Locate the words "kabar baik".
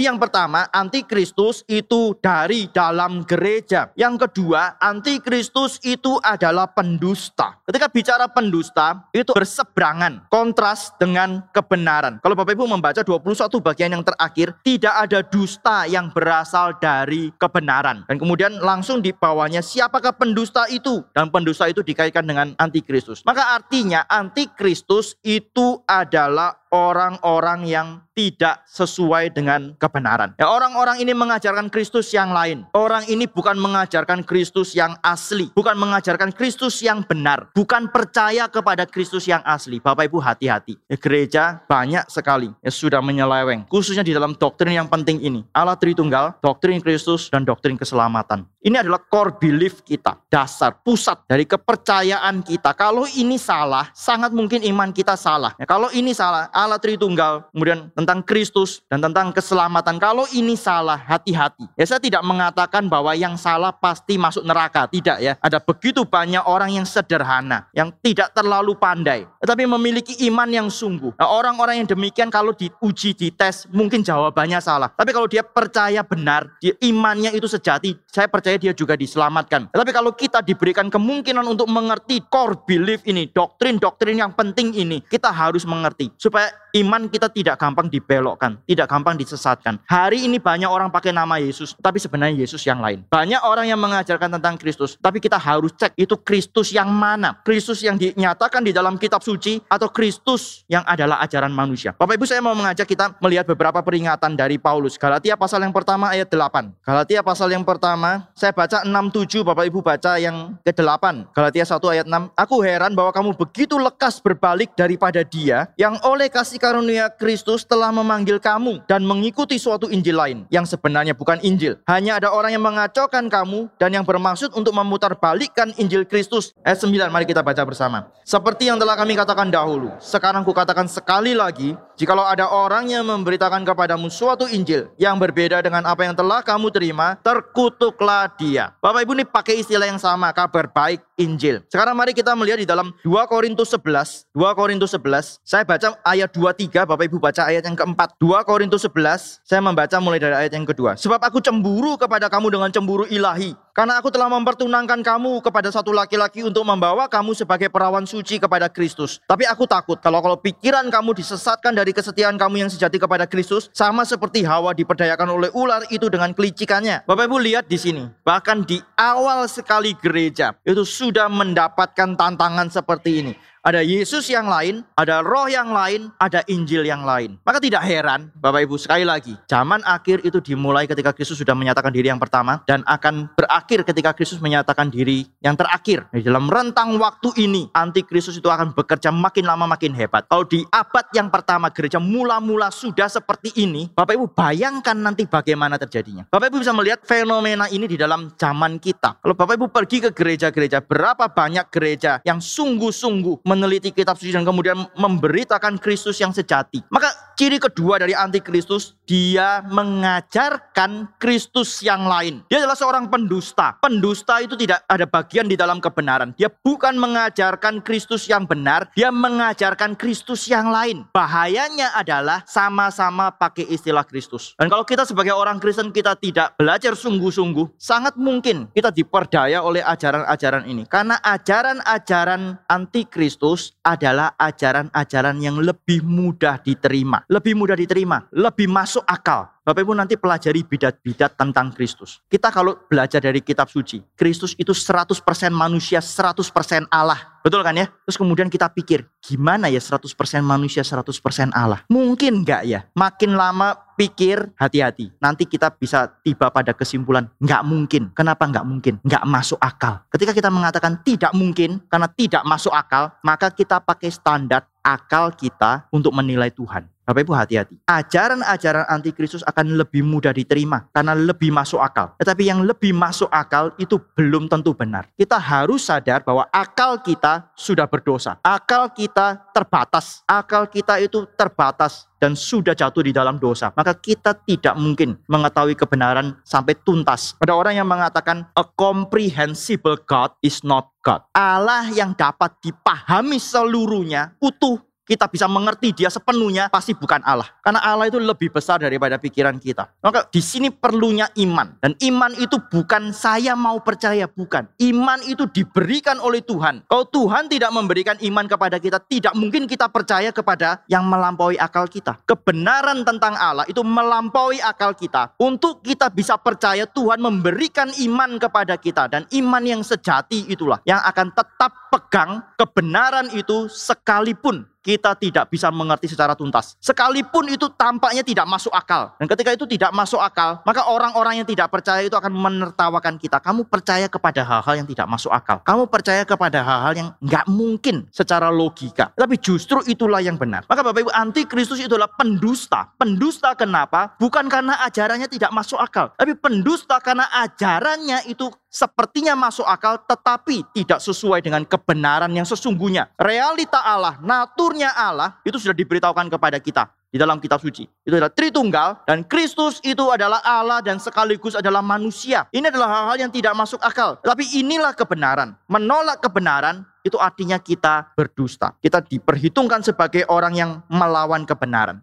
140.32-141.04